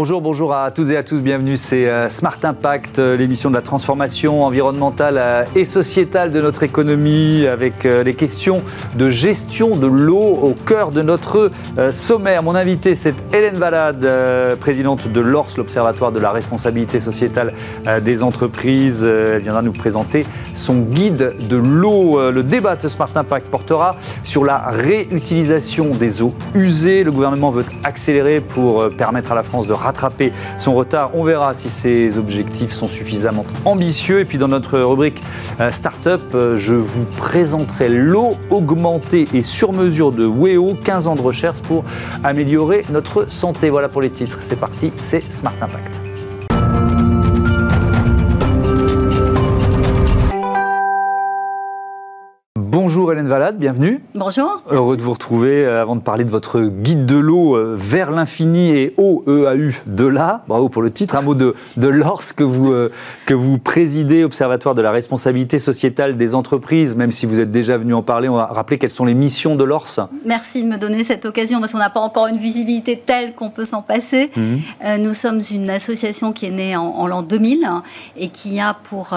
[0.00, 3.56] Bonjour, bonjour à tous et à tous, bienvenue, c'est euh, Smart Impact, euh, l'émission de
[3.56, 8.62] la transformation environnementale euh, et sociétale de notre économie, avec les questions
[8.94, 11.50] de gestion de l'eau au cœur de notre
[11.90, 12.44] sommaire.
[12.44, 14.08] Mon invité, c'est Hélène Valade,
[14.60, 17.54] présidente de l'ORS, l'Observatoire de la responsabilité sociétale
[18.02, 19.02] des entreprises.
[19.04, 22.30] Elle viendra nous présenter son guide de l'eau.
[22.30, 27.04] Le débat de ce Smart Impact portera sur la réutilisation des eaux usées.
[27.04, 31.10] Le gouvernement veut accélérer pour permettre à la France de rattraper son retard.
[31.14, 34.20] On verra si ces objectifs sont suffisamment ambitieux.
[34.20, 35.22] Et puis dans notre rubrique
[35.60, 41.14] euh, Startup, euh, je vous présenterai l'eau augmentée et sur mesure de WEO, 15 ans
[41.14, 41.84] de recherche pour
[42.22, 43.70] améliorer notre santé.
[43.70, 44.38] Voilà pour les titres.
[44.42, 46.07] C'est parti, c'est Smart Impact.
[53.08, 54.02] Bonjour Hélène Valade, bienvenue.
[54.14, 54.62] Bonjour.
[54.70, 58.10] Heureux de vous retrouver euh, avant de parler de votre guide de l'eau euh, vers
[58.10, 60.44] l'infini et O E de là.
[60.46, 61.16] Bravo pour le titre.
[61.16, 62.92] Un mot de, de l'ORS que vous, euh,
[63.24, 66.96] que vous présidez, Observatoire de la responsabilité sociétale des entreprises.
[66.96, 69.56] Même si vous êtes déjà venu en parler, on va rappeler quelles sont les missions
[69.56, 70.10] de l'ORS.
[70.26, 73.48] Merci de me donner cette occasion parce qu'on n'a pas encore une visibilité telle qu'on
[73.48, 74.30] peut s'en passer.
[74.36, 74.60] Mhm.
[75.00, 77.66] nous sommes une association qui est née en, l'an 2000
[78.18, 79.14] et qui a pour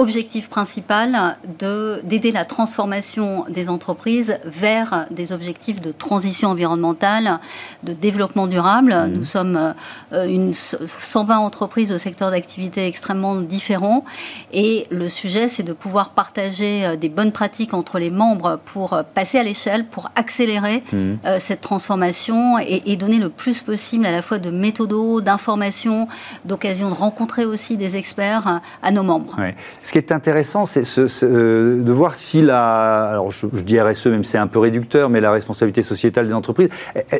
[0.00, 7.38] objectif principal d'aider la transformation des entreprises vers des objectifs de transition environnementale,
[7.82, 8.94] de développement durable.
[8.94, 9.12] Mmh.
[9.12, 9.74] Nous sommes
[10.14, 14.06] euh, une 120 entreprises au secteur d'activité extrêmement différents
[14.52, 18.94] et le sujet c'est de pouvoir partager euh, des bonnes pratiques entre les membres pour
[18.94, 21.14] euh, passer à l'échelle, pour accélérer mmh.
[21.38, 26.08] cette transformation et, donner le plus possible à la fois de méthodos, d'informations,
[26.44, 29.36] d'occasion de rencontrer aussi des experts à nos membres
[29.90, 30.84] ce qui est intéressant, c'est
[31.24, 35.20] euh, de voir si la, alors je, dis RSE, même c'est un peu réducteur, mais
[35.20, 36.68] la responsabilité sociétale des entreprises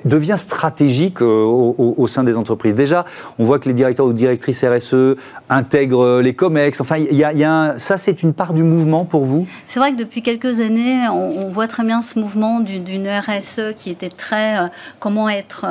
[0.04, 2.76] devient stratégique euh, au, sein des entreprises.
[2.76, 3.06] Déjà,
[3.40, 5.16] on voit que les directeurs ou directrices RSE
[5.48, 6.80] intègrent les COMEX.
[6.80, 9.48] Enfin, y a, ça, c'est une part du mouvement pour vous?
[9.66, 13.90] C'est vrai que depuis quelques années, on, voit très bien ce mouvement d'une RSE qui
[13.90, 14.68] était très euh,
[15.00, 15.66] comment être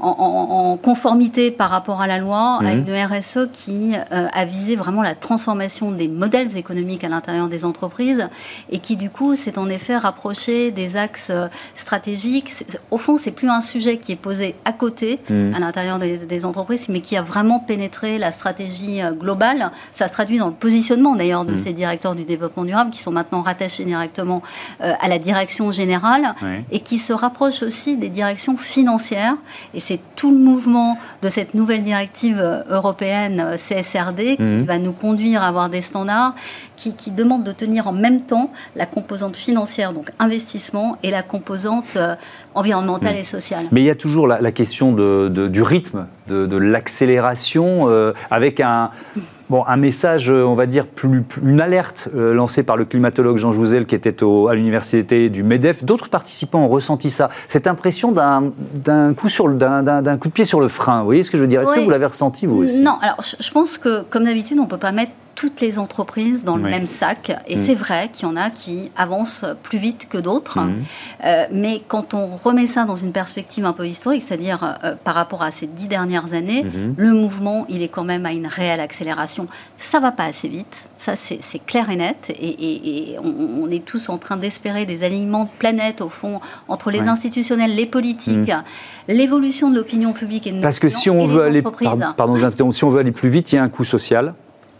[0.00, 2.84] en, conformité par rapport à la loi, à mhm.
[2.86, 8.28] une RSE qui a visé vraiment la transformation des modèles économiques à l'intérieur des entreprises
[8.70, 12.52] et qui du coup s'est en effet rapproché des axes euh, stratégiques.
[12.90, 15.54] Au fond, c'est plus un sujet qui est posé à côté mmh.
[15.54, 19.70] à l'intérieur des, entreprises, mais qui a vraiment pénétré la stratégie euh, globale.
[19.92, 21.62] Ça se traduit dans le positionnement d'ailleurs de mmh.
[21.64, 24.42] ces directeurs du développement durable qui sont maintenant rattachés directement
[24.82, 26.34] euh, à la direction générale
[26.70, 29.36] et qui se rapprochent aussi des directions financières.
[29.74, 32.40] Et c'est tout le mouvement de cette nouvelle directive
[32.70, 34.62] européenne CSRD qui mmh.
[34.62, 36.36] va nous conduire à avoir des standards
[36.88, 41.96] qui, demande de tenir en même temps la composante financière, donc investissement, et la composante
[41.96, 42.14] euh,
[42.54, 43.66] environnementale et sociale.
[43.72, 48.90] Mais il y a toujours la, question du rythme, de, l'accélération, euh, avec un...
[49.50, 53.50] Bon, un message, euh, on va dire, plus, une alerte lancée par le climatologue Jean
[53.50, 55.82] Jouzel qui était à l'université du MEDEF.
[55.82, 57.30] D'autres participants ont ressenti ça.
[57.48, 61.00] Cette impression d'un coup, sur d'un coup de pied sur le frein.
[61.00, 61.62] Vous voyez ce que je veux dire?
[61.62, 62.80] Est-ce que vous l'avez ressenti, vous aussi?
[62.82, 66.44] Non, alors je pense que, comme d'habitude, on ne peut pas mettre toutes les entreprises
[66.44, 67.32] dans le même sac.
[67.46, 67.64] Et mm.
[67.64, 70.60] c'est vrai qu'il y en a qui avancent plus vite que d'autres.
[70.60, 70.82] Mm.
[71.24, 75.14] Euh, mais quand on remet ça dans une perspective un peu historique, c'est-à-dire euh, par
[75.14, 76.94] rapport à ces dix dernières années, mm-hmm.
[76.96, 79.46] le mouvement, il est quand même à une réelle accélération.
[79.78, 82.34] Ça va pas assez vite, ça c'est clair et net.
[82.40, 87.00] Et, on, est tous en train d'espérer des alignements de planètes, au fond, entre les
[87.00, 88.62] institutionnels, les politiques, mm.
[89.08, 92.90] l'évolution de l'opinion publique et de Parce que si on veut aller, pardon, si on
[92.90, 94.32] veut aller plus vite, il y a un coût social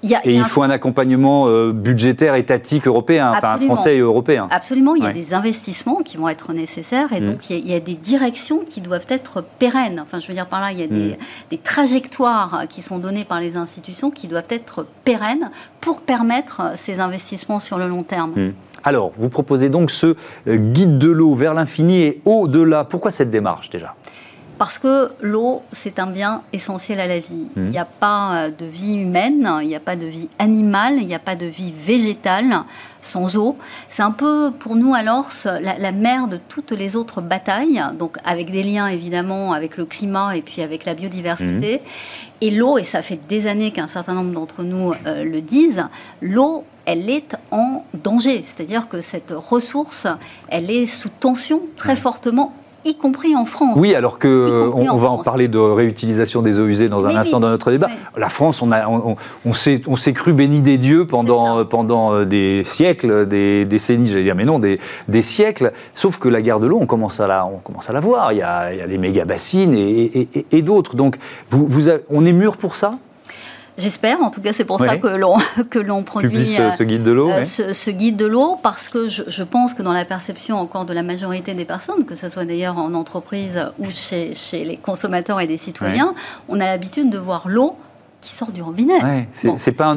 [0.03, 4.49] et il faut un accompagnement euh, budgétaire, étatique, européen, enfin français et européen.
[4.51, 7.27] Absolument, il y a des investissements qui vont être nécessaires et mm.
[7.27, 10.01] donc il y, a, des directions qui doivent être pérennes.
[10.03, 11.17] Enfin, je veux dire par là, il y a des,
[11.53, 11.57] mm.
[11.63, 15.51] trajectoires qui sont données par les institutions qui doivent être pérennes
[15.81, 18.33] pour permettre ces investissements sur le long terme.
[18.37, 18.53] Mm.
[18.83, 20.15] Alors, vous proposez donc ce
[20.47, 22.85] euh, guide de l'eau vers l'infini et au-delà.
[22.85, 23.95] Pourquoi cette démarche déjà?
[24.61, 27.47] Parce que l'eau, c'est un bien essentiel à la vie.
[27.57, 27.65] Mmh.
[27.65, 30.97] Il n'y a pas euh, de vie humaine, il n'y a pas de vie animale,
[30.99, 32.55] il n'y a pas de vie végétale
[33.01, 33.57] sans eau.
[33.89, 35.31] C'est un peu pour nous alors
[35.63, 39.87] la, la, mère de toutes les autres batailles, donc avec des liens évidemment avec le
[39.87, 41.77] climat et puis avec la biodiversité.
[41.79, 42.43] Mmh.
[42.43, 45.87] Et l'eau, et ça fait des années qu'un certain nombre d'entre nous euh, le disent,
[46.21, 48.43] l'eau elle est en danger.
[48.45, 50.07] C'est-à-dire que cette ressource,
[50.49, 52.53] elle est sous tension très fortement
[52.85, 53.75] y compris en France.
[53.77, 57.41] Oui, alors que on, va en parler de réutilisation des eaux usées dans un instant
[57.41, 57.89] dans notre débat.
[58.17, 62.63] La France, on, a, on, on s'est cru béni des dieux pendant, pendant euh, des
[62.65, 65.73] siècles, des décennies, j'allais dire, mais non, des, des, siècles.
[65.95, 68.33] Sauf que la guerre de l'eau, on commence à la, on commence à la voir.
[68.33, 70.97] Il y a, il y a les méga bassines et, et, d'autres.
[70.97, 71.19] Donc,
[71.51, 72.95] vous, vous on est mûr pour ça?
[73.81, 75.37] J'espère, en tout cas c'est pour ça que l'on
[75.71, 77.31] que l'on produit ce, ce, guide de l'eau.
[77.31, 80.85] Euh, ce, guide de l'eau parce que je, je, pense que dans la perception encore
[80.85, 84.77] de la majorité des personnes, que ce soit d'ailleurs en entreprise ou chez, chez les
[84.77, 86.15] consommateurs et des citoyens,
[86.49, 87.77] on a l'habitude de voir l'eau
[88.21, 89.27] qui sort du robinet.
[89.33, 89.97] c'est pas, un,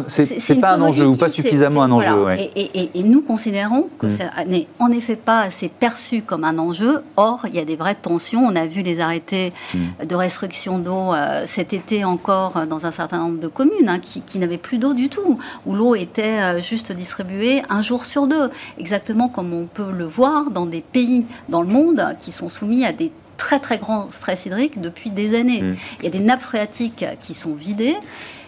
[0.61, 2.27] pas un enjeu ou pas suffisamment un enjeu.
[2.55, 4.17] Et, nous considérons que mm.
[4.17, 7.01] ça n'est en effet pas assez perçu comme un enjeu.
[7.17, 8.41] Or, il y a des vraies tensions.
[8.43, 10.05] On a vu les arrêtés mm.
[10.05, 14.21] de restriction d'eau euh, cet été encore dans un certain nombre de communes hein, qui,
[14.21, 18.27] qui n'avaient plus d'eau du tout, où l'eau était euh, juste distribuée un jour sur
[18.27, 18.49] deux,
[18.79, 22.85] exactement comme on peut le voir dans des pays dans le monde qui sont soumis
[22.85, 23.11] à des
[23.43, 25.61] très très grand stress hydrique depuis des années.
[25.61, 25.75] Mm.
[25.99, 27.97] Il y a des nappes phréatiques qui sont vidées.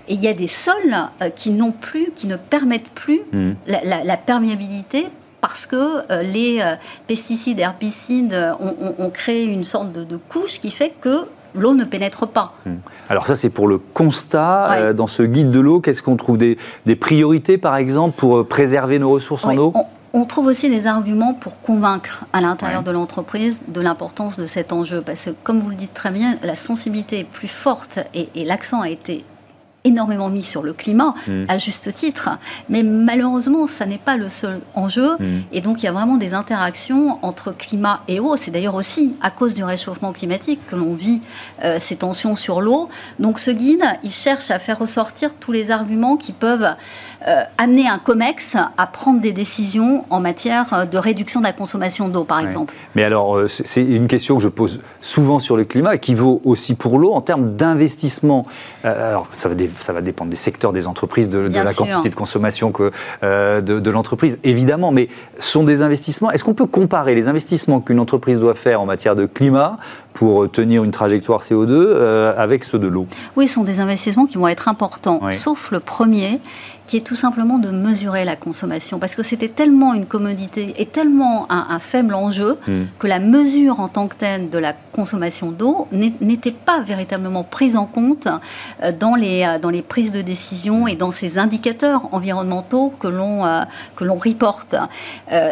[0.08, 3.52] Et il y a des sols euh, qui n'ont plus, qui ne permettent plus mm.
[3.68, 5.08] la, perméabilité
[5.42, 6.76] parce que euh, les euh,
[7.08, 11.26] pesticides, herbicides ont, créé une sorte de, couche qui fait que
[11.56, 12.54] l'eau ne pénètre pas.
[12.66, 12.76] Mm.
[13.10, 14.94] Alors ça, c'est pour le constat.
[14.94, 16.38] dans ce guide de l'eau, qu'est-ce qu'on trouve?
[16.38, 16.58] Des,
[16.96, 19.74] priorités, par exemple, pour préserver nos ressources en eau?
[19.76, 19.88] on
[20.24, 25.02] trouve aussi des arguments pour convaincre à l'intérieur de l'entreprise de l'importance de cet enjeu.
[25.02, 28.46] Parce que, comme vous le dites très bien, la sensibilité est plus forte et, et
[28.46, 29.26] l'accent a été
[29.86, 31.46] énormément mis sur le climat, mm.
[31.48, 32.30] à juste titre.
[32.68, 35.16] Mais malheureusement, ça n'est pas le seul enjeu.
[35.20, 35.26] Mm.
[35.54, 38.36] Et donc, il y a vraiment des interactions entre climat et eau.
[38.36, 41.22] C'est d'ailleurs aussi à cause du réchauffement climatique que l'on vit
[41.64, 42.90] euh, ces tensions sur l'eau.
[43.20, 46.74] Donc, ce guide, il cherche à faire ressortir tous les arguments qui peuvent
[47.28, 52.08] euh, amener un COMEX à prendre des décisions en matière de réduction de la consommation
[52.08, 52.74] d'eau, par exemple.
[52.96, 56.42] Mais alors, euh, c'est une question que je pose souvent sur le climat, qui vaut
[56.46, 58.46] aussi pour l'eau en termes d'investissement.
[58.84, 62.72] alors, ça va ça va dépendre des secteurs, des entreprises, de, la quantité de consommation
[62.72, 62.92] que,
[63.24, 66.32] euh, de, l'entreprise, évidemment, mais sont des investissements.
[66.32, 69.78] Est-ce qu'on peut comparer les investissements qu'une entreprise doit faire en matière de climat
[70.16, 74.26] pour tenir une trajectoire CO2 euh, avec ceux de l'eau Oui, ce sont des investissements
[74.26, 76.40] qui vont être importants, sauf le premier
[76.88, 80.86] qui est tout simplement de mesurer la consommation, parce que c'était tellement une commodité et
[80.86, 82.84] tellement un, faible enjeu hmm.
[83.00, 87.76] que la mesure en tant que telle de la consommation d'eau n'était pas véritablement prise
[87.76, 88.28] en compte
[88.84, 93.08] euh, dans les, euh, dans les prises de décision et dans ces indicateurs environnementaux que
[93.08, 93.44] l'on
[93.96, 94.76] que l'on reporte.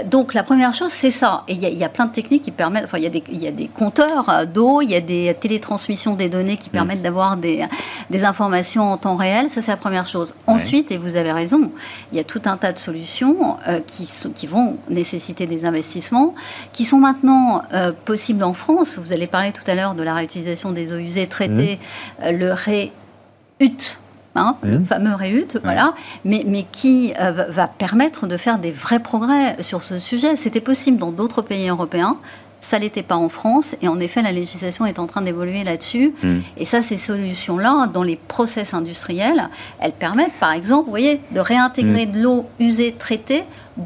[0.09, 1.43] donc la première chose, c'est ça.
[1.47, 3.41] Et il y, a plein de techniques qui permettent, enfin il y, a des, il
[3.41, 6.73] y a des compteurs d'eau, il y a des télétransmissions des données qui hmm.
[6.73, 7.65] permettent d'avoir des,
[8.09, 10.33] des informations en temps réel, ça c'est la première chose.
[10.47, 11.71] Ensuite, et vous avez raison.
[12.11, 16.35] Il y a tout un tas de solutions euh, qui, qui, vont nécessiter des investissements,
[16.71, 18.97] qui sont maintenant euh, possibles en France.
[18.97, 21.79] Vous allez parler tout à l'heure de la réutilisation des eaux usées traitées,
[22.21, 22.23] mmh.
[22.25, 23.97] euh, le REUT.
[24.35, 24.85] Hein, le mmh.
[24.85, 25.93] fameux REUT, voilà,
[26.25, 30.35] mais, mais qui va permettre de faire des vrais progrès sur ce sujet.
[30.35, 32.17] C'était possible dans d'autres pays européens.
[32.63, 33.75] Ça l'était pas en France.
[33.81, 36.13] Et en effet, la législation est en train d'évoluer là-dessus.
[36.23, 36.39] Hmm.
[36.57, 39.49] Et ça, ces solutions-là, dans les process industriels,
[39.79, 42.11] elles permettent, par exemple, vous voyez, de réintégrer hmm.
[42.11, 43.43] de l'eau usée traitée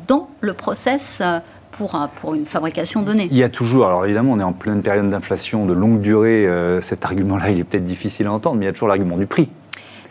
[0.07, 1.39] dans le process euh,
[1.71, 3.27] pour, pour, une fabrication donnée.
[3.31, 6.45] Il y a toujours, alors évidemment, on est en pleine période d'inflation de longue durée.
[6.45, 9.18] Euh, cet argument-là, il est peut-être difficile à entendre, mais il y a toujours l'argument
[9.18, 9.50] du prix.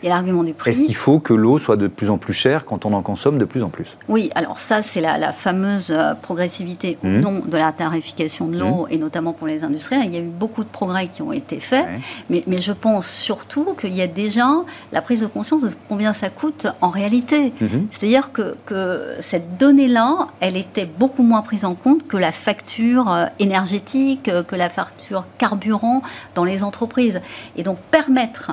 [0.03, 0.71] Il y a l'argument du prix.
[0.71, 3.37] Est-ce qu'il faut que l'eau soit de plus en plus chère quand on en consomme
[3.37, 3.97] de plus en plus?
[4.07, 7.19] Oui, alors ça, c'est la, fameuse euh, progressivité au mmh.
[7.19, 8.91] nom de la tarification de l'eau, mmh.
[8.91, 10.03] et notamment pour les industriels.
[10.05, 11.85] Il y a eu beaucoup de progrès qui ont été faits,
[12.29, 14.47] mais, mais, je pense surtout qu'il y a déjà
[14.91, 17.53] la prise de conscience de combien ça coûte en réalité.
[17.59, 17.67] Mmh.
[17.91, 23.11] C'est-à-dire que, que, cette donnée-là, elle était beaucoup moins prise en compte que la facture
[23.11, 26.01] euh, énergétique, euh, que la facture carburant
[26.35, 27.21] dans les entreprises.
[27.55, 28.51] Et donc permettre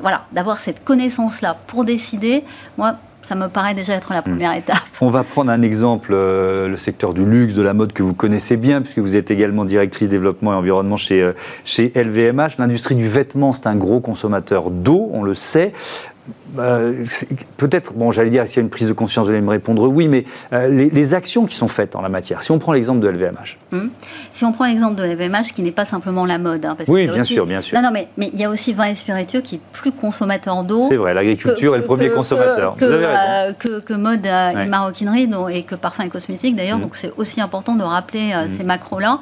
[0.00, 2.44] voilà, d'avoir cette connaissance-là pour décider,
[2.78, 4.58] moi, ça me paraît déjà être la première hmm.
[4.58, 4.78] étape.
[5.00, 8.14] On va prendre un exemple, euh, le secteur du luxe, de la mode que vous
[8.14, 11.32] connaissez bien, puisque vous êtes également directrice développement et environnement chez, euh,
[11.64, 12.58] chez LVMH.
[12.58, 15.72] L'industrie du vêtement, c'est un gros consommateur d'eau, on le sait.
[16.58, 17.04] Euh,
[17.56, 19.86] peut-être, bon, j'allais dire, s'il y a une prise de conscience, vous allez me répondre
[19.88, 23.00] oui, mais euh, les, actions qui sont faites en la matière, si on prend l'exemple
[23.00, 23.58] de LVMH.
[23.72, 23.90] Hum.
[24.32, 26.64] Si on prend l'exemple de LVMH, qui n'est pas simplement la mode.
[26.64, 27.76] Hein, oui, bien sûr, bien sûr.
[27.76, 30.64] Non, non, mais, mais il y a aussi vin et spiritueux qui est plus consommateur
[30.64, 30.86] d'eau.
[30.88, 32.76] C'est vrai, l'agriculture est le premier consommateur.
[32.76, 33.20] Que, vous avez raison.
[33.66, 36.76] Euh, que, mode et maroquinerie et que parfums et cosmétiques d'ailleurs.
[36.76, 36.82] Hum.
[36.82, 38.48] Donc c'est aussi important de rappeler hum.
[38.56, 39.20] ces macros-là.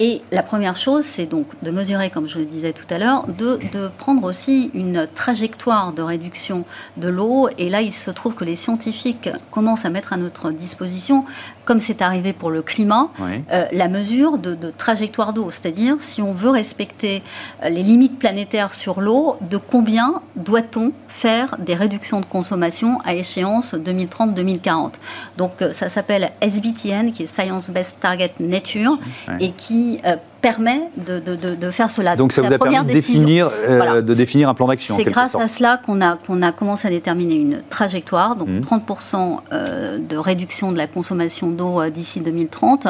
[0.00, 3.26] Et la première chose, c'est donc de mesurer, comme je le disais tout à l'heure,
[3.26, 3.58] de,
[3.98, 6.64] prendre aussi une trajectoire de réduction
[6.96, 7.48] de l'eau.
[7.58, 11.24] Et là, il se trouve que les scientifiques commencent à mettre à notre disposition
[11.68, 15.50] comme c'est arrivé pour le climat, euh, la mesure de, trajectoire d'eau.
[15.50, 17.22] C'est-à-dire, si on veut respecter
[17.62, 23.12] euh, les limites planétaires sur l'eau, de combien doit-on faire des réductions de consommation à
[23.12, 24.94] échéance 2030-2040
[25.36, 28.98] Donc, ça s'appelle SBTN, qui est Science Based Target Nature,
[29.38, 30.00] et qui
[30.40, 32.16] permet de, de, de, faire cela.
[32.16, 34.96] Donc, ça vous a permis de définir, euh, de définir un plan d'action.
[34.96, 39.16] C'est grâce à cela qu'on a, qu'on a commencé à déterminer une trajectoire, donc 30%
[39.16, 39.40] mmh.
[39.52, 42.86] euh, de réduction de la consommation d'eau euh, d'ici 2030,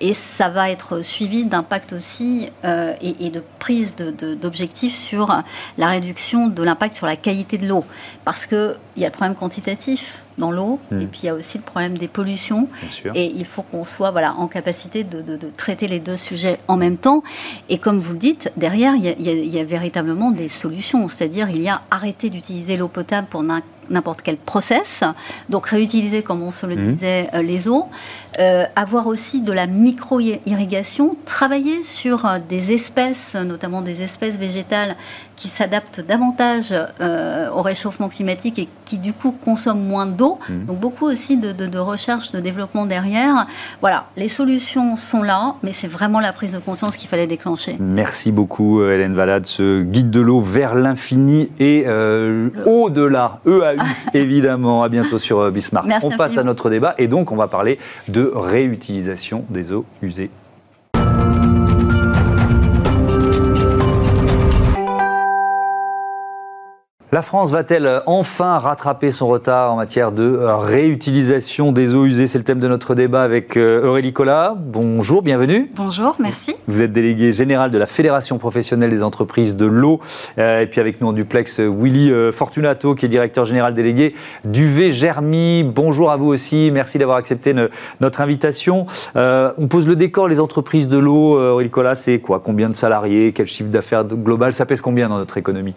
[0.00, 5.42] et ça va être suivi d'impact aussi et, et, de prise d'objectifs sur
[5.76, 7.84] la réduction de l'impact sur la qualité de l'eau,
[8.24, 10.78] parce qu'il y a le problème quantitatif dans l'eau.
[10.90, 11.00] Hmm.
[11.00, 12.68] Et puis il y a aussi le problème des pollutions.
[13.14, 16.96] Et il faut qu'on soit voilà, en capacité de, traiter les deux sujets en même
[16.96, 17.22] temps.
[17.68, 21.08] Et comme vous le dites, derrière, il y a, véritablement des solutions.
[21.08, 25.02] C'est-à-dire, il y a arrêté d'utiliser l'eau potable pour n'importe quel process,
[25.48, 26.92] donc réutiliser, comme on se le hmm.
[26.92, 27.86] disait, euh, les eaux,
[28.38, 34.96] euh, avoir aussi de la micro-irrigation, travailler sur euh, des espèces, notamment des espèces végétales
[35.38, 40.40] qui s'adaptent davantage euh, au réchauffement climatique et qui du coup consomment moins d'eau.
[40.48, 40.64] Mmh.
[40.66, 43.46] Donc beaucoup aussi de, recherche, de développement derrière.
[43.80, 47.76] Voilà, les solutions sont là, mais c'est vraiment la prise de conscience qu'il fallait déclencher.
[47.78, 53.76] Merci beaucoup euh, Hélène Valade, ce guide de l'eau vers l'infini et euh, au-delà, EAU
[54.14, 54.82] évidemment.
[54.82, 55.86] À bientôt sur Bismarck.
[56.02, 57.78] on passe à notre débat et donc on va parler
[58.08, 60.30] de réutilisation des eaux usées
[67.10, 72.26] La France va-t-elle enfin rattraper son retard en matière de réutilisation des eaux usées?
[72.26, 74.54] C'est le thème de notre débat avec euh, Aurélie Collat.
[74.58, 75.70] Bonjour, bienvenue.
[75.74, 76.54] Bonjour, merci.
[76.66, 80.00] Vous êtes délégué général de la Fédération professionnelle des entreprises de l'eau.
[80.36, 84.14] Euh, et puis avec nous en duplex, Willy euh, Fortunato, qui est directeur général délégué
[84.44, 85.62] du Germi.
[85.64, 87.54] Bonjour à vous aussi, merci d'avoir accepté
[88.02, 88.84] notre invitation.
[89.14, 91.40] on pose le décor, les entreprises de l'eau.
[91.40, 92.42] Aurélie Collat, c'est quoi?
[92.44, 93.32] Combien de salariés?
[93.32, 94.52] Quel chiffre d'affaires global?
[94.52, 95.74] Ça pèse combien dans notre économie?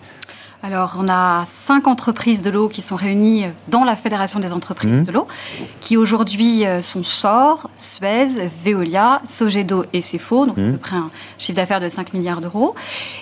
[0.63, 4.99] Alors, on a cinq entreprises de l'eau qui sont réunies dans la Fédération des entreprises
[4.99, 5.03] mmh.
[5.03, 5.27] de l'eau,
[5.79, 10.71] qui aujourd'hui euh, sont SOR, Suez, Veolia, Sogedo et Cefo, donc c'est à mmh.
[10.73, 12.75] peu près un chiffre d'affaires de 5 milliards d'euros.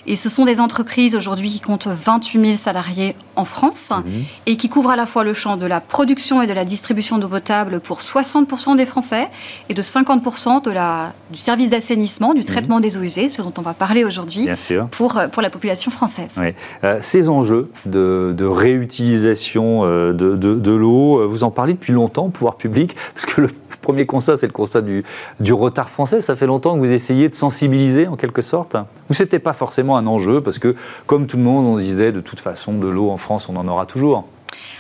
[0.06, 4.10] Et ce sont des entreprises aujourd'hui qui comptent 28 000 salariés en France mmh.
[4.46, 7.20] et qui couvrent à la fois le champ de la production et de la distribution
[7.20, 9.30] d'eau potable pour 60% des Français
[9.70, 13.54] et de 50% de la, du service d'assainissement, du traitement des eaux usées, ce dont
[13.58, 14.50] on va parler aujourd'hui
[14.92, 16.36] pour, euh, pour la population française.
[16.38, 16.54] Oui.
[16.84, 17.00] Euh,
[17.30, 21.28] enjeux de, réutilisation euh, de, l'eau.
[21.28, 23.50] Vous en parlez depuis longtemps, pouvoir public, parce que le
[23.82, 25.04] premier constat, c'est le constat du,
[25.40, 26.22] du, retard français.
[26.22, 28.76] Ça fait longtemps que vous essayez de sensibiliser en quelque sorte
[29.10, 32.22] Ou c'était pas forcément un enjeu, parce que comme tout le monde, on disait de
[32.22, 34.26] toute façon, de l'eau en France, on en aura toujours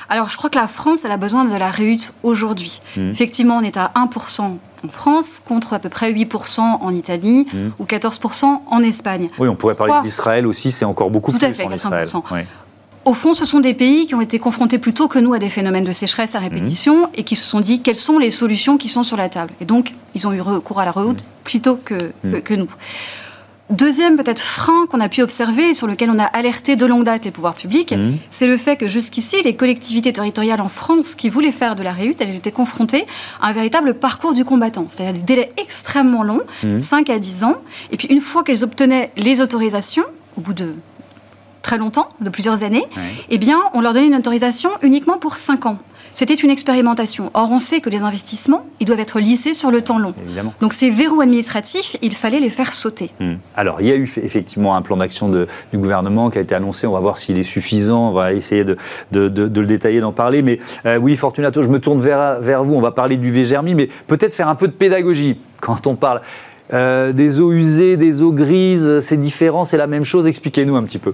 [0.09, 2.79] alors, je crois que la France, elle a besoin de la réhute aujourd'hui.
[2.97, 3.11] Mmh.
[3.11, 7.57] Effectivement, on est à 1% en France, contre à peu près 8% en Italie mmh.
[7.79, 9.29] ou 14% en Espagne.
[9.39, 12.07] Oui, on pourrait parler d'Israël aussi, c'est encore beaucoup Tout plus à fait, en Israël.
[13.05, 15.49] Au fond, ce sont des pays qui ont été confrontés plutôt que nous à des
[15.49, 17.09] phénomènes de sécheresse à répétition mmh.
[17.15, 19.51] et qui se sont dit quelles sont les solutions qui sont sur la table?
[19.61, 21.95] Et donc, ils ont eu recours à la rehaute plutôt que,
[22.43, 22.69] que nous.
[23.69, 27.03] Deuxième peut-être frein qu'on a pu observer et sur lequel on a alerté de longue
[27.03, 28.17] date les pouvoirs publics, mmh.
[28.31, 31.91] c'est le fait que jusqu'ici, les collectivités territoriales en France qui voulaient faire de la
[31.91, 33.05] réhute, elles étaient confrontées
[33.39, 36.41] à un véritable parcours du combattant, c'est-à-dire des délais extrêmement longs,
[36.79, 37.11] 5 mmh.
[37.11, 37.57] à 10 ans,
[37.91, 40.73] et puis une fois qu'elles obtenaient les autorisations, au bout de
[41.69, 42.83] très longtemps, de plusieurs années,
[43.29, 45.77] eh bien, on leur donnait une autorisation uniquement pour 5 ans.
[46.13, 47.29] C'était une expérimentation.
[47.35, 50.15] Or, on sait que les investissements, ils doivent être lissés sur le temps long.
[50.61, 53.11] Donc, ces verrous administratifs, il fallait les faire sauter.
[53.19, 53.35] Hmm.
[53.55, 56.87] Alors, il y a eu effectivement un plan d'action du gouvernement qui a été annoncé.
[56.87, 58.09] On va voir s'il est suffisant.
[58.09, 58.75] On va essayer de,
[59.11, 60.41] le détailler, d'en parler.
[60.41, 60.57] Mais
[60.87, 62.73] euh, oui, Fortunato, je me tourne vers, vers vous.
[62.73, 66.21] On va parler du VGRMI, mais peut-être faire un peu de pédagogie quand on parle.
[66.73, 70.25] Euh, des eaux usées, des eaux grises, c'est différent, c'est la même chose.
[70.25, 71.13] Expliquez-nous un petit peu.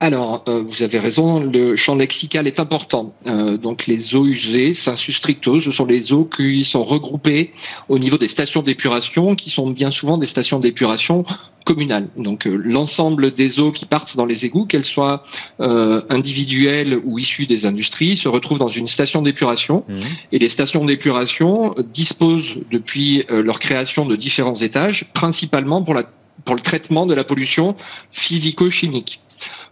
[0.00, 3.14] Alors, euh, vous avez raison, le champ lexical est important.
[3.26, 7.52] Euh, donc, les eaux usées, sensu stricto, ce sont les eaux qui sont regroupées
[7.88, 11.24] au niveau des stations d'épuration, qui sont bien souvent des stations d'épuration
[11.64, 12.06] communales.
[12.16, 15.24] Donc, euh, l'ensemble des eaux qui partent dans les égouts, qu'elles soient
[15.58, 19.84] individuelles ou issues des industries, se retrouvent dans une station d'épuration.
[19.88, 19.94] Mmh.
[20.30, 26.04] Et les stations d'épuration disposent depuis leur création de différents étages, principalement pour, la,
[26.44, 27.74] pour le traitement de la pollution
[28.12, 29.20] physico-chimique.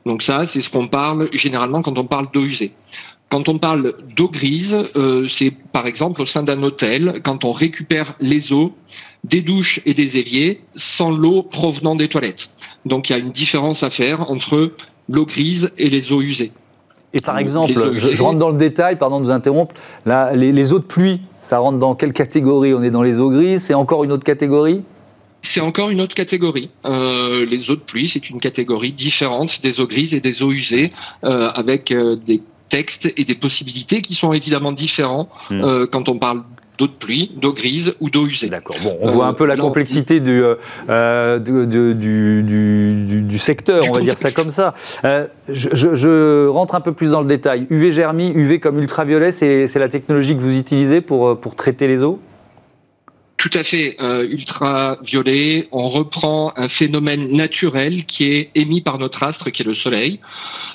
[0.07, 2.73] Donc ça, c'est ce qu'on parle généralement quand on parle d'eau usée.
[3.29, 7.51] Quand on parle d'eau grise, euh, c'est par exemple au sein d'un hôtel, quand on
[7.51, 8.73] récupère les eaux
[9.25, 12.51] des douches et des éviers sans l'eau provenant des toilettes.
[12.85, 14.73] Donc il y a une différence à faire entre
[15.09, 16.53] l'eau grise et les eaux usées.
[17.13, 20.85] Et par exemple, je, rentre dans le détail, pardon de vous interrompre, les, eaux de
[20.85, 22.75] pluie, Ça rentre dans quelle catégorie?
[22.75, 24.83] On est dans les eaux grises, c'est encore une autre catégorie?
[25.47, 26.71] C'est encore une autre catégorie.
[26.85, 30.53] Euh, les eaux de pluie, c'est une catégorie différente des eaux grises et des eaux
[30.53, 30.93] usées,
[31.25, 35.87] euh, avec euh, des textes et des possibilités qui sont évidemment différents hmm.
[35.93, 36.43] quand on parle
[36.79, 38.49] d'eau de pluie, d'eau grise ou d'eau usée.
[38.49, 38.76] D'accord.
[38.83, 40.43] Bon, on voit un peu la complexité du,
[43.23, 44.75] du, secteur, on va dire ça comme ça.
[45.49, 47.69] Je, rentre un peu plus dans le détail.
[47.71, 52.03] UV Germi, UV comme ultraviolet, c'est la technologie que vous utilisez pour, pour traiter les
[52.03, 52.19] eaux?
[53.37, 55.69] Tout à fait euh, ultraviolet.
[55.71, 60.21] On reprend un phénomène naturel qui est émis par notre astre, qui est le Soleil,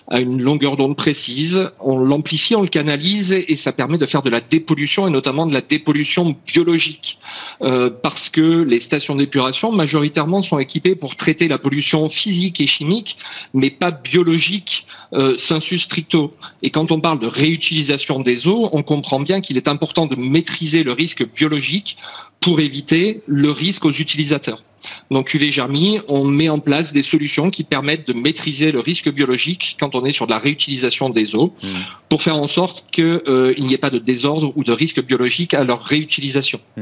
[0.10, 1.72] à une longueur d'onde précise.
[1.80, 5.48] On l'amplifie, on le canalise et ça permet de faire de la dépollution et notamment
[5.48, 7.18] de la dépollution biologique,
[7.64, 12.68] euh, parce que les stations d'épuration majoritairement sont équipées pour traiter la pollution physique et
[12.68, 13.18] chimique,
[13.54, 16.32] mais pas biologique euh, stricto.
[16.62, 20.16] Et quand on parle de réutilisation des eaux, on comprend bien qu'il est important de
[20.16, 21.98] maîtriser le risque biologique
[22.42, 24.64] pour éviter le risque aux utilisateurs.
[25.12, 29.12] Donc UV Germi, on met en place des solutions qui permettent de maîtriser le risque
[29.12, 31.68] biologique quand on est sur de la réutilisation des eaux, mmh.
[32.10, 35.54] pour faire en sorte qu'il euh, n'y ait pas de désordre ou de risque biologique
[35.54, 36.60] à leur réutilisation.
[36.78, 36.82] Mmh.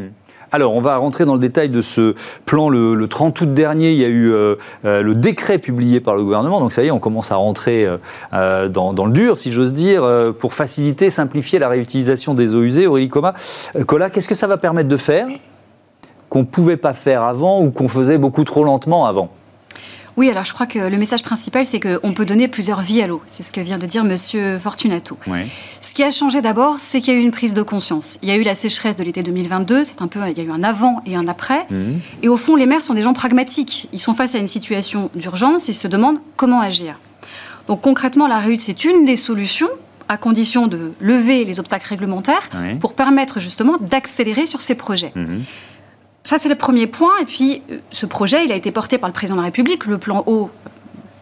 [0.52, 2.70] Alors, on va rentrer dans le détail de ce plan.
[2.70, 6.24] Le, 30 août dernier, il y a eu euh, euh, le décret publié par le
[6.24, 6.60] gouvernement.
[6.60, 7.88] Donc, ça y est, on commence à rentrer
[8.32, 10.04] dans, le dur, si j'ose dire,
[10.40, 12.88] pour faciliter, simplifier la réutilisation des eaux usées.
[12.88, 13.36] Aurélie Coma,
[13.86, 15.28] Cola, qu'est-ce que ça va permettre de faire?
[16.30, 19.30] Qu'on ne pouvait pas faire avant ou qu'on faisait beaucoup trop lentement avant
[20.18, 23.08] oui, alors je crois que le message principal, c'est qu'on peut donner plusieurs vies à
[23.08, 23.22] l'eau.
[23.26, 25.18] C'est ce que vient de dire Monsieur Fortunato.
[25.82, 28.20] Ce qui a changé d'abord, c'est qu'il y a eu une prise de conscience.
[28.22, 30.44] Il y a eu la sécheresse de l'été 2022, c'est un peu, il y a
[30.44, 31.66] eu un avant et un après.
[31.70, 32.02] Mhm.
[32.22, 33.88] Et au fond, les maires sont des gens pragmatiques.
[33.94, 37.00] Ils sont face à une situation d'urgence et se demandent comment agir.
[37.70, 39.70] Donc concrètement, la réussite, c'est une des solutions
[40.10, 42.50] à condition de lever les obstacles réglementaires
[42.82, 45.14] pour permettre justement d'accélérer sur ces projets.
[45.16, 45.44] Mhm.
[46.30, 47.18] Ça, c'est le premier point.
[47.20, 49.88] Et puis, euh, ce projet, il a été porté par le président de la République,
[49.88, 50.52] le plan eau.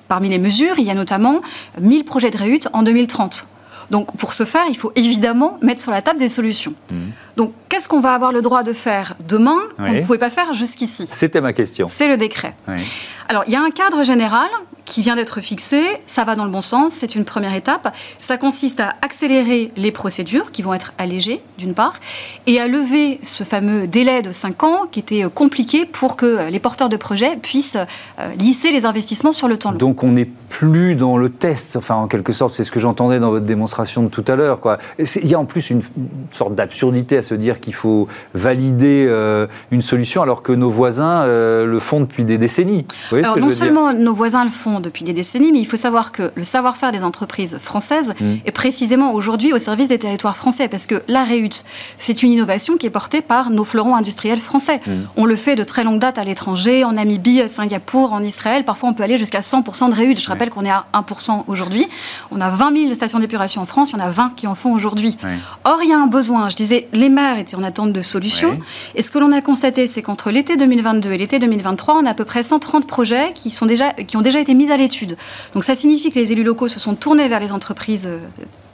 [0.10, 1.42] Parmi les mesures, il y a notamment
[1.80, 3.48] 1000 projets de réhute en 2030.
[3.90, 6.74] Donc, pour ce faire, il faut évidemment mettre sur la table des solutions.
[6.92, 6.96] Mmh.
[7.38, 10.54] Donc, qu'est-ce qu'on va avoir le droit de faire demain qu'on ne pouvait pas faire
[10.54, 11.08] jusqu'ici?
[11.10, 11.88] C'était ma question.
[11.90, 12.54] C'est le décret.
[13.30, 14.50] Alors, il y a un cadre général
[14.88, 15.84] qui vient d'être fixé.
[16.08, 17.94] Ça va dans le bon sens, c'est une première étape.
[18.20, 22.00] Ça consiste à accélérer les procédures qui vont être allégées, d'une part,
[22.48, 26.50] et à lever ce fameux délai de 5 ans qui était euh, compliqué pour que
[26.50, 27.78] les porteurs de projets puissent
[28.20, 29.78] euh, lisser les investissements sur le temps long.
[29.78, 33.20] Donc on n'est plus dans le test, enfin en quelque sorte, c'est ce que j'entendais
[33.20, 34.60] dans votre démonstration de tout à l'heure.
[34.98, 35.82] Il y a en plus une,
[36.32, 41.26] sorte d'absurdité à se dire qu'il faut valider euh, une solution alors que nos voisins
[41.28, 42.86] le font depuis des décennies.
[43.12, 46.12] Vous alors, non seulement nos voisins le font depuis des décennies, mais il faut savoir
[46.12, 48.36] que le savoir-faire des entreprises françaises mm.
[48.46, 51.64] est précisément aujourd'hui au service des territoires français, parce que la réhute,
[51.98, 54.80] c'est une innovation qui est portée par nos fleurons industriels français.
[54.86, 54.92] Mm.
[55.16, 58.64] On le fait de très longue date à l'étranger, en Namibie, à Singapour, en Israël.
[58.66, 60.22] Parfois, on peut aller jusqu'à 100% de réhute.
[60.22, 61.88] Je rappelle qu'on est à 1% aujourd'hui.
[62.32, 64.56] On a 20 000 stations d'épuration en France, il y en a 20 qui en
[64.56, 65.18] font aujourd'hui.
[65.64, 66.50] Or, il y a un besoin.
[66.50, 68.60] Je disais, les maires étaient en attente de solutions.
[68.96, 72.12] Et ce que l'on a constaté, c'est qu'entre l'été 2022 et l'été 2023, on a
[72.12, 75.18] à peu près 130 projets qui, sont déjà, qui ont déjà été mis à l'étude.
[75.54, 78.20] Donc ça signifie que les élus locaux se sont tournés vers les entreprises, euh,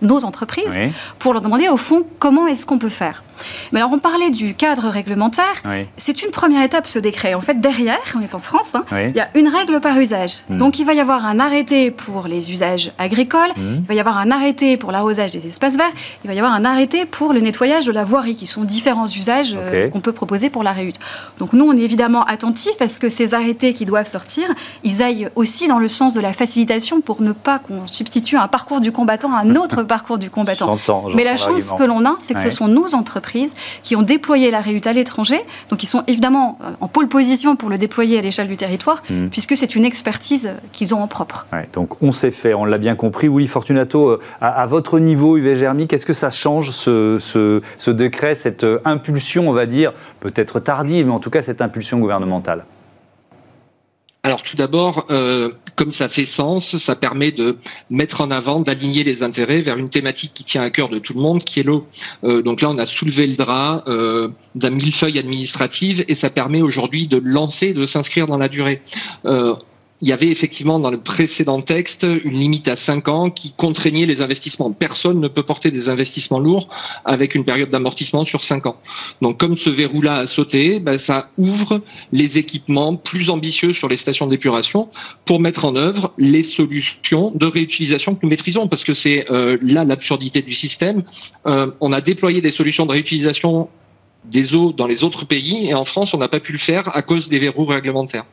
[0.01, 0.77] nos entreprises,
[1.19, 3.23] pour leur demander au fond comment est-ce qu'on peut faire?
[3.71, 5.53] Mais alors, on parlait du cadre réglementaire.
[5.97, 7.33] C'est une première étape, ce décret.
[7.33, 10.43] En fait, derrière, on est en France, hein, il y a une règle par usage.
[10.49, 10.57] Hmm.
[10.57, 13.77] Donc, il va y avoir un arrêté pour les usages agricoles, hmm.
[13.79, 15.91] il va y avoir un arrêté pour l'arrosage des espaces verts,
[16.23, 19.07] il va y avoir un arrêté pour le nettoyage de la voirie, qui sont différents
[19.07, 20.97] usages euh, qu'on peut proposer pour la réhute.
[21.39, 24.43] Donc, nous, on est évidemment attentifs à ce que ces arrêtés qui doivent sortir,
[24.83, 28.47] ils aillent aussi dans le sens de la facilitation pour ne pas qu'on substitue un
[28.47, 30.77] parcours du combattant à un autre parcours du combattant.
[31.15, 33.22] Mais la chance que l'on a, c'est que ce sont nos entreprises
[33.83, 35.39] qui ont déployé la réhute à l'étranger.
[35.69, 39.01] Donc, ils sont évidemment euh, en pôle position pour le déployer à l'échelle du territoire,
[39.09, 39.27] mmh.
[39.27, 41.45] puisque c'est une expertise qu'ils ont en propre.
[41.73, 43.27] donc, on sait fait, on l'a bien compris.
[43.27, 47.17] Oui, Fortunato, euh, à, votre niveau, UV Germi, qu'est-ce que ça change, ce,
[47.77, 51.61] ce décret, cette euh, impulsion, on va dire, peut-être tardive, mais en tout cas, cette
[51.61, 52.65] impulsion gouvernementale?
[54.25, 57.57] Alors tout d'abord, euh, comme ça fait sens, ça permet de
[57.89, 61.13] mettre en avant, d'aligner les intérêts vers une thématique qui tient à cœur de tout
[61.13, 61.85] le monde, qui est l'eau.
[62.23, 66.61] Euh, donc là, on a soulevé le drap euh, d'un millefeuille administrative et ça permet
[66.61, 68.81] aujourd'hui de lancer, de s'inscrire dans la durée
[70.03, 74.05] il y avait effectivement dans le précédent texte une limite à 5 ans qui contraignait
[74.05, 74.69] les investissements.
[74.69, 76.67] Personne ne peut porter des investissements lourds
[77.05, 78.75] avec une période d'amortissement sur 5 ans.
[79.21, 81.79] Donc comme ce verrou-là a sauté, ben, ça ouvre
[82.11, 84.89] les équipements plus ambitieux sur les stations d'épuration
[85.23, 89.57] pour mettre en œuvre les solutions de réutilisation que nous maîtrisons, parce que c'est euh,
[89.61, 91.03] là l'absurdité du système.
[91.47, 93.69] Euh, on a déployé des solutions de réutilisation
[94.25, 96.95] des eaux dans les autres pays et en France on n'a pas pu le faire
[96.95, 98.25] à cause des verrous réglementaires.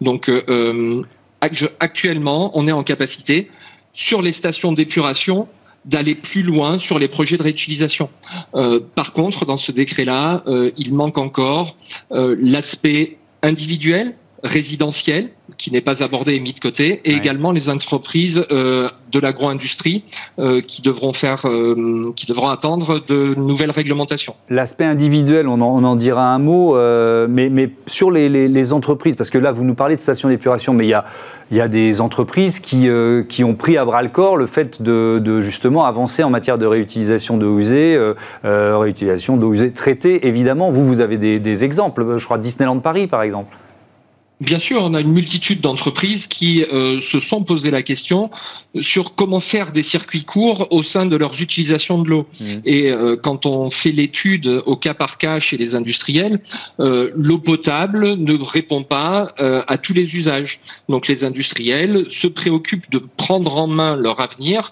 [0.00, 1.02] Donc euh,
[1.40, 3.50] actuellement on est en capacité
[3.92, 5.48] sur les stations d'épuration
[5.86, 8.10] d'aller plus loin sur les projets de réutilisation.
[8.54, 11.76] Euh, par contre, dans ce décret-là, euh, il manque encore
[12.10, 17.68] euh, l'aspect individuel, résidentiel, qui n'est pas abordé et mis de côté, et également les
[17.68, 20.04] entreprises euh, de l'agro-industrie
[20.38, 24.34] euh, qui devront faire, euh, qui devront attendre de nouvelles réglementations.
[24.50, 26.76] L'aspect individuel, on en, dira un mot,
[27.28, 30.74] mais, mais, sur les, les, entreprises, parce que là, vous nous parlez de stations d'épuration,
[30.74, 31.04] mais il y a,
[31.50, 32.88] il y a des entreprises qui,
[33.28, 36.58] qui ont pris à bras le corps le fait de, de justement avancer en matière
[36.58, 37.98] de réutilisation d'eau usée,
[38.44, 40.26] réutilisation d'eau usée traitée.
[40.26, 42.18] Évidemment, vous, vous avez des, des exemples.
[42.18, 43.56] Je crois Disneyland Paris, par exemple.
[44.40, 48.30] Bien sûr, on a une multitude d'entreprises qui euh, se sont posé la question
[48.78, 52.22] sur comment faire des circuits courts au sein de leurs utilisations de l'eau.
[52.38, 52.44] Mmh.
[52.66, 56.40] Et euh, quand on fait l'étude au cas par cas chez les industriels,
[56.80, 60.60] euh, l'eau potable ne répond pas à tous les usages.
[60.88, 64.70] Donc les industriels se préoccupent de prendre en main leur avenir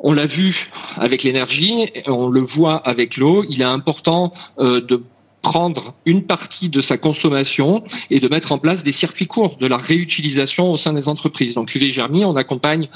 [0.00, 3.44] on l'a vu avec l'énergie, on le voit avec l'eau.
[3.48, 5.02] Il est important de
[5.42, 9.66] prendre une partie de sa consommation et de mettre en place des circuits courts de
[9.66, 11.54] la réutilisation au sein des entreprises.
[11.54, 12.88] Donc UV Germi, on accompagne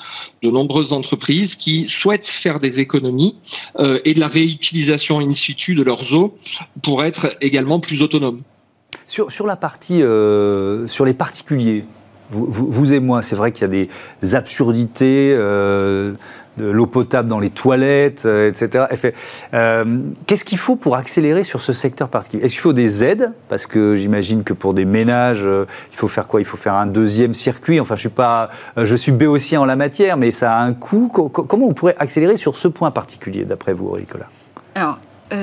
[0.43, 3.37] de nombreuses entreprises qui souhaitent faire des économies
[3.79, 6.37] euh, et de la réutilisation in situ de leurs eaux
[6.83, 8.39] pour être également plus autonomes.
[9.07, 11.83] Sur, sur la partie, euh, sur les particuliers,
[12.33, 13.87] vous, et moi, c'est vrai qu'il y a
[14.23, 15.35] des absurdités.
[15.37, 16.15] Euh,
[16.59, 18.87] de l'eau potable dans les toilettes, euh, etc.
[19.55, 19.85] Euh,
[20.27, 22.45] qu'est-ce qu'il faut pour accélérer sur ce secteur particulier?
[22.45, 23.29] Est-ce qu'il faut des aides?
[23.49, 26.41] Parce que j'imagine que pour des ménages, euh, il faut faire quoi?
[26.41, 27.81] Il faut faire un deuxième circuit.
[27.81, 31.09] Enfin, je suis pas, je suis béotien en la matière, mais ça a un coût.
[31.09, 34.29] Comment on pourrait accélérer sur ce point particulier, d'après vous, Nicolas?
[34.75, 34.99] Alors,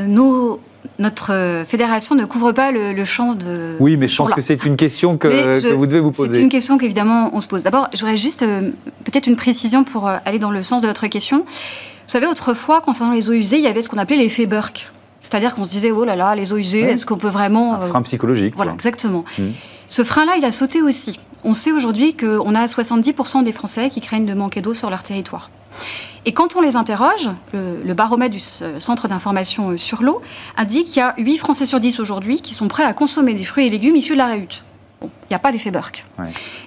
[0.08, 0.60] nos,
[0.98, 3.76] notre fédération ne couvre pas le, champ de.
[3.80, 6.36] Oui, mais je pense que c'est une question que, vous devez vous poser.
[6.36, 7.63] C'est une question qu'évidemment on se pose.
[7.63, 8.72] D'abord, j'aurais juste euh,
[9.04, 11.39] peut-être une précision pour euh, aller dans le sens de votre question.
[11.39, 14.92] Vous savez, autrefois, concernant les eaux usées, il y avait ce qu'on appelait l'effet Burke.
[15.22, 17.76] C'est-à-dire qu'on se disait, oh là là, les eaux usées, est-ce qu'on peut vraiment.
[17.76, 18.56] Un frein psychologique.
[18.56, 19.26] Voilà, exactement.
[19.38, 19.44] Mmh.
[19.89, 21.20] Ce frein-là, il a sauté aussi.
[21.44, 25.04] On sait aujourd'hui qu'on a 70% des Français qui craignent de manquer d'eau sur leur
[25.04, 25.50] territoire.
[26.30, 30.22] Et quand on les interroge, le, baromètre du Centre d'information euh, sur l'eau
[30.58, 33.44] indique qu'il y a 8 Français sur 10 aujourd'hui qui sont prêts à consommer des
[33.44, 34.63] fruits et légumes issus de la réhute.
[35.02, 36.06] il n'y a pas d'effet Burke.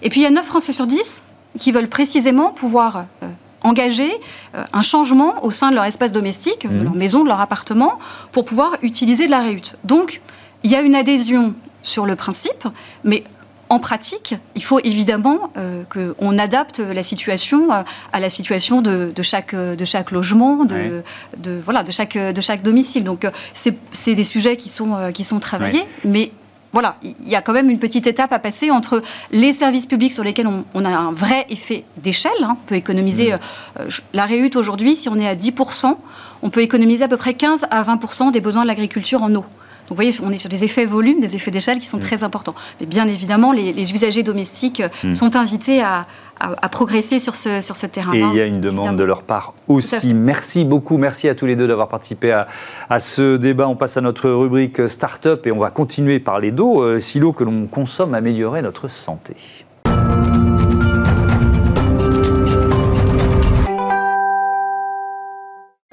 [0.02, 1.22] Et puis il y a 9 Français sur 10
[1.60, 3.28] qui veulent précisément pouvoir euh,
[3.62, 4.10] engager
[4.56, 6.82] euh, un changement au sein de leur espace domestique, de mmh.
[6.82, 8.00] leur maison, de leur appartement,
[8.32, 9.76] pour pouvoir utiliser de la réhute.
[9.84, 10.22] Donc
[10.64, 12.66] il y a une adhésion sur le principe,
[13.04, 13.22] mais
[13.72, 17.82] en pratique, il faut évidemment euh, qu'on adapte la situation euh,
[18.12, 21.02] à la situation de, chaque, de chaque logement, de,
[21.38, 23.02] de, voilà, de, chaque, de chaque domicile.
[23.02, 26.32] Donc, euh, c'est des sujets qui sont, qui sont travaillés, mais
[26.72, 30.12] voilà, il y a quand même une petite étape à passer entre les services publics
[30.12, 32.32] sur lesquels on, a un vrai effet d'échelle.
[32.42, 32.58] Hein.
[32.62, 33.88] on peut économiser, mmh.
[34.12, 35.96] la réhute aujourd'hui, si on est à 10%,
[36.42, 39.46] on peut économiser à peu près 15 à 20% des besoins de l'agriculture en eau
[39.92, 42.02] vous voyez, on est sur des effets volume, des effets d'échelle qui sont mm.
[42.02, 42.54] très importants.
[42.80, 45.14] Mais bien évidemment, les, usagers domestiques mm.
[45.14, 46.06] sont invités à,
[46.70, 48.14] progresser sur ce, sur ce terrain.
[48.14, 50.12] Et il y a une demande de leur part aussi.
[50.12, 52.48] Merci beaucoup, merci à tous les deux d'avoir participé à,
[52.90, 53.68] à, ce débat.
[53.68, 57.20] On passe à notre rubrique Start-up et on va continuer par les dos, euh, si
[57.20, 59.36] l'eau que l'on consomme améliorer notre santé.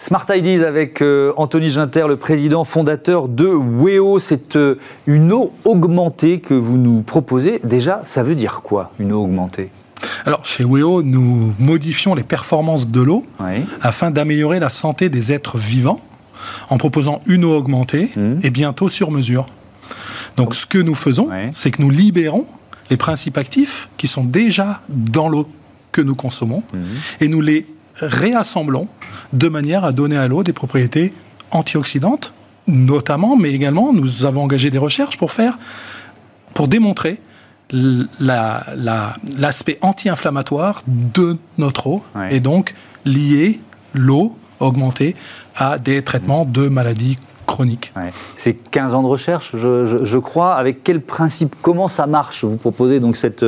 [0.09, 4.17] Smart Ideas avec euh, Anthony Ginter, le président fondateur de WEO.
[4.17, 7.61] C'est euh, une eau augmentée que vous nous proposez.
[7.63, 9.69] Déjà, ça veut dire quoi, une eau augmentée?
[10.25, 13.23] Alors, chez WEO, nous modifions les performances de l'eau
[13.83, 16.01] afin d'améliorer la santé des êtres vivants
[16.71, 18.37] en proposant une eau augmentée mmh.
[18.41, 19.45] et bientôt sur mesure.
[20.37, 22.47] Donc, ce que nous faisons, c'est que nous libérons
[22.89, 25.47] les principes actifs qui sont déjà dans l'eau
[25.91, 26.77] que nous consommons mmh.
[27.21, 27.67] et nous les
[27.99, 28.87] réassemblons
[29.33, 31.13] de manière à donner à l'eau des propriétés
[31.51, 32.33] antioxydantes,
[32.67, 35.57] notamment, mais également, nous avons engagé des recherches pour faire,
[36.53, 37.19] pour démontrer
[38.19, 42.73] l'aspect anti-inflammatoire de notre eau et donc
[43.05, 43.59] lier
[43.93, 45.15] l'eau augmentée
[45.55, 47.17] à des traitements de maladies
[47.59, 47.91] chroniques.
[48.37, 50.53] C'est 15 ans de recherche, je, crois.
[50.53, 53.45] Avec quel principe Comment ça marche Vous proposez donc cette,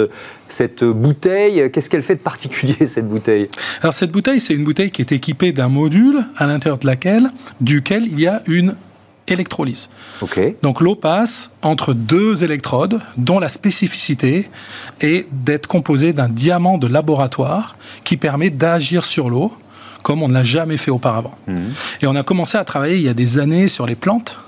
[0.49, 1.71] cette bouteille?
[1.71, 3.47] Qu'est-ce qu'elle fait de particulier, cette bouteille?
[3.81, 7.29] Alors, cette bouteille, c'est une bouteille qui est équipée d'un module à l'intérieur de laquelle,
[7.61, 8.75] duquel il y a une
[9.29, 9.89] électrolyse.
[10.61, 14.49] Donc l'eau passe entre deux électrodes dont la spécificité
[14.99, 19.53] est d'être composée d'un diamant de laboratoire qui permet d'agir sur l'eau
[20.03, 21.35] comme on ne l'a jamais fait auparavant.
[21.47, 21.73] Mhm.
[22.01, 24.39] Et on a commencé à travailler il y a des années sur les plantes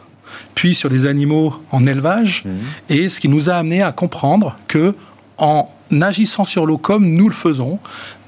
[0.56, 2.50] puis sur les animaux en élevage, mmh.
[2.90, 4.96] et ce qui nous a amené à comprendre que
[5.38, 5.70] en
[6.02, 7.80] agissant sur l'eau comme nous le faisons,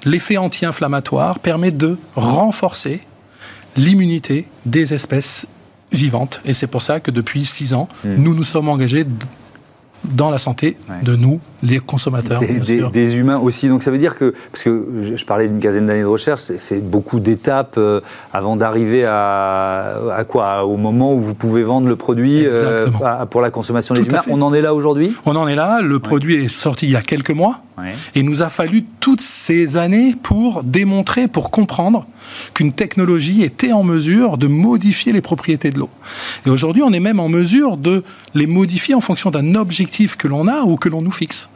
[0.05, 3.01] l'effet anti-inflammatoire permet de renforcer
[3.77, 5.47] l'immunité des espèces
[5.91, 6.41] vivantes.
[6.45, 8.15] Et c'est pour ça que depuis six ans, mmh.
[8.15, 9.05] nous nous sommes engagés
[10.11, 12.41] dans la santé de nous, les consommateurs.
[12.91, 13.69] Des, humains aussi.
[13.69, 16.79] Donc ça veut dire que, parce que je, parlais d'une quinzaine d'années de recherche, c'est
[16.79, 18.01] beaucoup d'étapes euh,
[18.33, 20.65] avant d'arriver à, à, quoi?
[20.65, 22.87] Au moment où vous pouvez vendre le produit euh,
[23.29, 24.21] pour la consommation des humains.
[24.29, 25.13] On en est là aujourd'hui?
[25.25, 25.81] On en est là.
[25.81, 27.61] Le produit est sorti il y a quelques mois.
[28.15, 32.07] Et il nous a fallu toutes ces années pour démontrer, pour comprendre
[32.53, 35.89] qu'une technologie était en mesure de modifier les propriétés de l'eau.
[36.45, 40.27] Et aujourd'hui, on est même en mesure de les modifier en fonction d'un objectif que
[40.27, 41.49] l'on a ou que l'on nous fixe.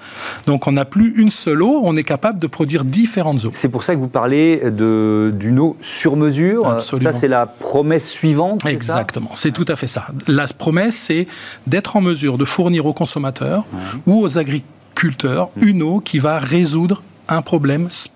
[0.45, 3.51] Donc on n'a plus une seule eau, on est capable de produire différentes eaux.
[3.53, 6.67] C'est pour ça que vous parlez d'une eau sur mesure.
[6.67, 7.12] Absolument.
[7.12, 8.65] Ça, c'est la promesse suivante.
[8.65, 10.08] Exactement, c'est tout à fait ça.
[10.27, 11.27] La promesse, c'est
[11.67, 13.65] d'être en mesure de fournir aux consommateurs
[14.05, 18.13] ou aux agriculteurs une eau qui va résoudre un problème spécifique.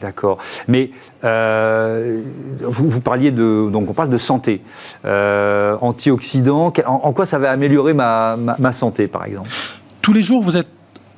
[0.00, 0.38] D'accord.
[0.68, 0.90] Mais
[1.24, 2.20] euh,
[2.62, 3.68] vous, vous, parliez de.
[3.70, 4.62] Donc, on parle de santé.
[5.04, 6.72] Euh, antioxydants.
[6.86, 9.48] En, quoi ça va améliorer ma, ma, santé, par exemple?
[10.02, 10.68] Tous les jours, vous êtes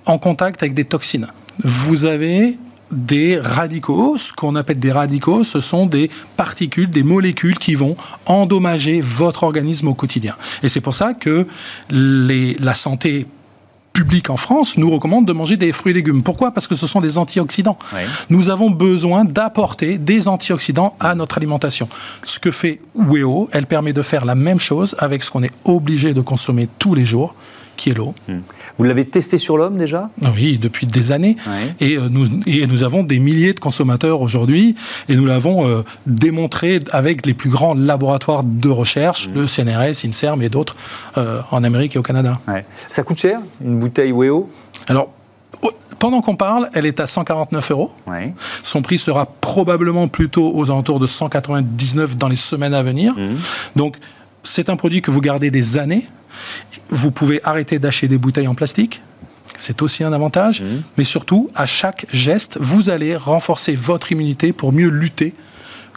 [0.07, 1.29] en contact avec des toxines.
[1.62, 2.59] Vous avez
[2.90, 7.97] des radicaux, ce qu'on appelle des radicaux, ce sont des particules, des molécules qui vont
[8.27, 10.37] endommager votre organisme au quotidien.
[10.62, 11.47] Et c'est pour ça que
[11.90, 13.27] les, la santé
[13.98, 16.22] public en France nous recommande de manger des fruits et légumes.
[16.22, 16.52] Pourquoi?
[16.52, 17.76] Parce que ce sont des antioxydants.
[18.30, 21.88] Nous avons besoin d'apporter des antioxydants à notre alimentation.
[22.22, 25.50] Ce que fait WEO, elle permet de faire la même chose avec ce qu'on est
[25.64, 27.34] obligé de consommer tous les jours,
[27.76, 28.14] qui est l'eau.
[28.28, 28.38] Hmm.
[28.79, 31.37] Vous l'avez testé sur l'homme déjà Oui, depuis des années.
[31.81, 34.77] Et, euh, nous, et nous avons des milliers de consommateurs aujourd'hui.
[35.09, 39.35] Et nous l'avons euh, démontré avec les plus grands laboratoires de recherche, mmh.
[39.35, 40.77] le CNRS, INSERM et d'autres
[41.17, 42.38] euh, en Amérique et au Canada.
[42.88, 44.49] Ça coûte cher, une bouteille WEO
[44.87, 45.12] Alors,
[45.99, 47.93] pendant qu'on parle, elle est à 149 euros.
[48.62, 53.14] Son prix sera probablement plutôt aux alentours de 199 dans les semaines à venir.
[53.14, 53.35] Mmh.
[53.75, 53.97] Donc,
[54.45, 56.07] c'est un produit que vous gardez des années.
[56.88, 59.03] Vous pouvez arrêter d'acheter des bouteilles en plastique.
[59.59, 60.62] C'est aussi un avantage.
[60.62, 60.83] Mmh.
[60.96, 65.35] Mais surtout, à chaque geste, vous allez renforcer votre immunité pour mieux lutter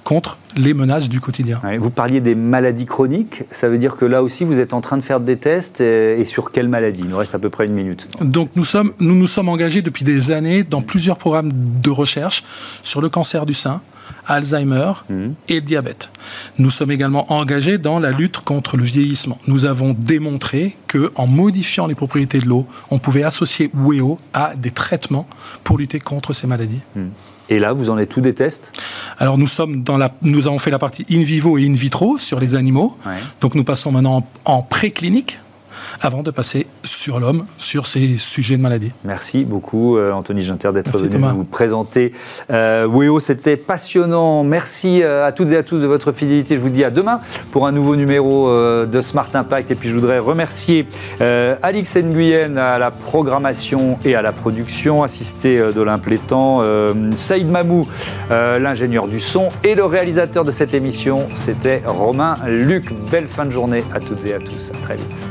[0.04, 1.62] contre les menaces du quotidien.
[1.80, 4.98] vous parliez des maladies chroniques, ça veut dire que là aussi vous êtes en train
[4.98, 7.74] de faire des tests et, sur quelles maladies Il nous reste à peu près une
[7.74, 8.08] minute.
[8.22, 12.44] Donc nous, sommes, nous nous sommes engagés depuis des années dans plusieurs programmes de recherche
[12.84, 13.82] sur le cancer du sein,
[14.28, 14.94] Alzheimer
[15.48, 16.10] et le diabète.
[16.58, 19.38] Nous sommes également engagés dans la lutte contre le vieillissement.
[19.48, 24.56] Nous avons démontré que en modifiant les propriétés de l'eau, on pouvait associer WEO à
[24.56, 25.28] des traitements
[25.64, 26.82] pour lutter contre ces maladies.
[27.50, 28.72] Et là, vous en êtes tous des tests?
[29.18, 32.18] Alors nous sommes dans la, nous avons fait la partie in vivo et in vitro
[32.18, 32.98] sur les animaux.
[33.42, 35.40] Donc nous passons maintenant en, en préclinique
[36.00, 38.92] avant de passer sur l'homme, sur ces sujets de maladie.
[39.04, 42.14] Merci beaucoup, euh, Anthony Ginter, d'être venu vous présenter.
[42.50, 44.44] Euh, WEO, c'était passionnant.
[44.44, 46.56] Merci euh, à toutes et à tous de votre fidélité.
[46.56, 48.50] Je vous dis à demain pour un nouveau numéro
[48.86, 49.72] de Smart Impact.
[49.72, 50.88] Et puis, je voudrais remercier
[51.20, 56.64] Alix Nguyen à la programmation et à la production, assisté d'Olympe Létang,
[57.16, 57.88] Saïd Mamou,
[58.30, 62.92] l'ingénieur du son, et le réalisateur de cette émission, c'était Romain Luc.
[63.12, 64.72] Belle fin de journée à toutes et à tous.
[64.72, 65.31] À très vite.